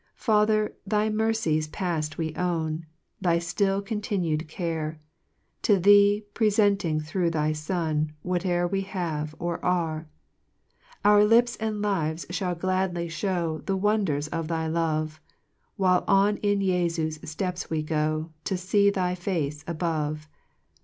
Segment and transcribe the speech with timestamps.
[0.15, 2.87] 3 Father, thy mercies paft we own,
[3.21, 4.99] Thy ftill continued care,
[5.61, 10.07] To thee prcfenting thro' thy Son, Whate'er we have, or arc:
[11.03, 15.21] 4 Our lips and lives fhall gladly fhow The wonders of thy love,
[15.75, 20.27] While on in Jefu's Heps we go To fee thy face above.